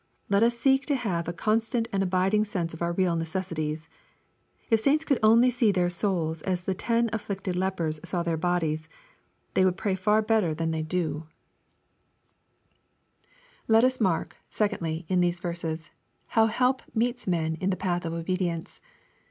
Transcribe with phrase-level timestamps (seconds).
[0.29, 3.87] Let us seek to have a con stant and abiding sense of our real necessities.
[4.71, 8.89] If saints could only see their souls as the ten afflicted lepers saw their bodies,
[9.53, 11.27] they would pray far better than they do
[13.67, 13.67] LUKF, CHAP.
[13.67, 13.69] XVII.
[13.73, 15.91] 233 Let Ub mark, secondly, in these verses,
[16.29, 18.81] how help meets men in the path of obedience.